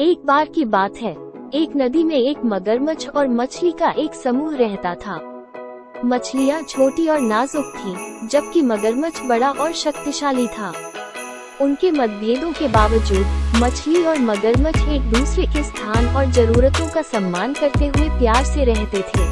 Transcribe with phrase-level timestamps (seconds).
[0.00, 1.12] एक बार की बात है।
[1.54, 5.44] एक नदी में एक मगरमच्छ और मछली का एक समूह रहता था।
[6.04, 10.72] मछलियाँ छोटी और नाजुक थी, जबकि मगरमच्छ बड़ा और शक्तिशाली था।
[11.60, 13.26] उनके मतभेदों के बावजूद,
[13.56, 18.64] मछली और मगरमच्छ एक दूसरे के स्थान और जरूरतों का सम्मान करते हुए प्यार से
[18.64, 19.22] रहते थे।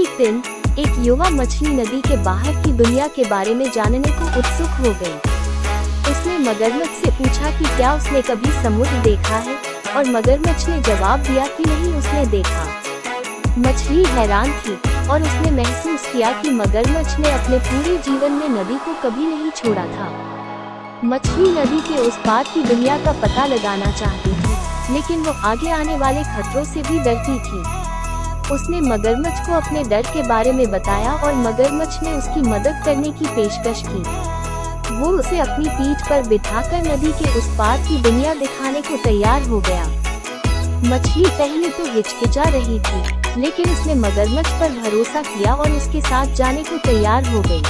[0.00, 0.42] एक दिन,
[0.78, 4.92] एक युवा मछली नदी के बाहर की दुनिया के बारे में जानने को उत्सुक हो
[4.92, 5.29] गई।
[6.10, 9.56] उसने मगरमच्छ से पूछा कि क्या उसने कभी समुद्र देखा है?
[9.96, 12.66] और मगरमच्छ ने जवाब दिया कि नहीं, उसने देखा।
[13.58, 14.74] मछली हैरान थी
[15.08, 19.50] और उसने महसूस किया कि मगरमच्छ ने अपने पूरे जीवन में नदी को कभी नहीं
[19.50, 20.08] छोड़ा था।
[21.04, 25.70] मछली नदी के उस पार की दुनिया का पता लगाना चाहती थी, लेकिन वो आगे
[25.70, 27.62] आने वाले खतरों से भी डरती थी।
[28.54, 33.10] उसने मगरमच्छ को अपने डर के बारे में बताया और मगरमच्छ ने उसकी मदद करने
[33.10, 34.39] की पेशकश की।
[35.00, 39.42] वो उसे अपनी पीठ पर बिठाकर नदी के उस पार की दुनिया दिखाने को तैयार
[39.42, 39.84] हो गया।
[40.86, 46.34] मछली पहले तो हिचकिचा रही थी, लेकिन उसने मगरमच्छ पर भरोसा किया और उसके साथ
[46.34, 47.62] जाने को तैयार हो गई।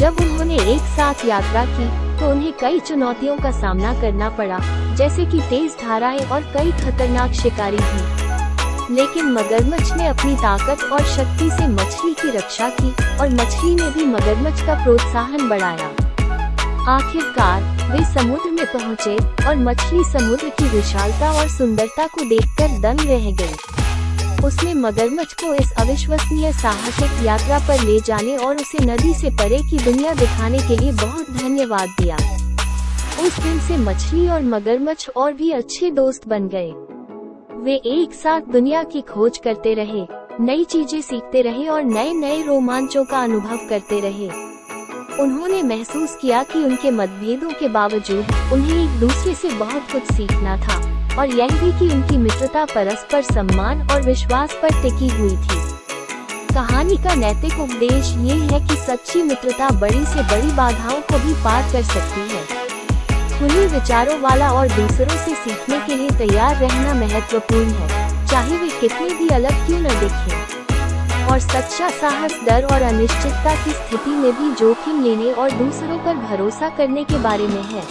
[0.00, 4.58] जब उन्होंने एक साथ यात्रा की तो उन्हें कई चुनौतियों का सामना करना पड़ा,
[4.94, 11.04] जैसे कि तेज धाराएँ और कई खतरनाक शिकारी भी। लेकिन मगरमच्छ ने अपनी ताकत और
[11.06, 15.90] शक्ति से मछली की रक्षा की, और मछली ने भी मगरमच्छ का प्रोत्साहन बढ़ाया।
[16.88, 19.16] आखिरकार, वे समुद्र में पहुँचे
[19.48, 25.54] और मछली समुद्र की विशालता और सुंदरता को देखकर दंग रह गई। उसने मगरमच्छ को
[25.54, 30.58] इस अविश्वसनीय साहसिक यात्रा पर ले जाने और उसे नदी से परे की दुनिया दिखाने
[30.58, 32.16] के लिए बहुत धन्यवाद दिया।
[33.26, 36.70] उस दिन से मछली और मगरमच्छ और भी अच्छे दोस्त बन गए।
[37.64, 40.06] वे एक साथ दुनिया की खोज करते रहे,
[40.40, 44.53] नई चीज़ें सीखते रहे और नए नए रोमांचों का अनुभव करते रहे।
[45.20, 50.56] उन्होंने महसूस किया कि उनके मतभेदों के बावजूद उन्हें एक दूसरे से बहुत कुछ सीखना
[50.58, 50.78] था,
[51.18, 55.60] और यह भी कि उनकी मित्रता परस्पर सम्मान और विश्वास पर टिकी हुई थी
[56.54, 61.34] कहानी का नैतिक उपदेश ये है कि सच्ची मित्रता बड़ी से बड़ी बाधाओं को भी
[61.44, 62.42] पार कर सकती है
[63.38, 68.68] खुले विचारों वाला और दूसरों से सीखने के लिए तैयार रहना महत्वपूर्ण है, चाहे वे
[68.80, 70.63] कितने भी अलग क्यों न दिखें।
[71.24, 76.16] और सच्चा साहस, डर और अनिश्चितता की स्थिति में भी जोखिम लेने और दूसरों पर
[76.20, 77.82] भरोसा करने के बारे में है।